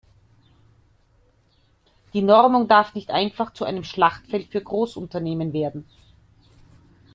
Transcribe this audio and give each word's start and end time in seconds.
Die 2.15 2.23
Normung 2.23 2.67
darf 2.67 2.95
nicht 2.95 3.11
einfach 3.11 3.53
zu 3.53 3.65
einem 3.65 3.83
Schlachtfeld 3.83 4.47
für 4.47 4.59
Großunternehmen 4.63 5.53
werden. 5.53 5.85